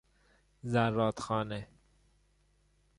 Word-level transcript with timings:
زرادخانه 0.63 1.67